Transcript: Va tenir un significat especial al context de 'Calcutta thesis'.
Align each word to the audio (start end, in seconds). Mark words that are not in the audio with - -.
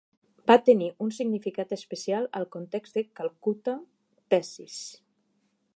Va 0.51 0.55
tenir 0.69 0.87
un 1.07 1.11
significat 1.17 1.75
especial 1.77 2.25
al 2.41 2.49
context 2.57 2.99
de 2.99 3.05
'Calcutta 3.21 3.77
thesis'. 4.35 4.83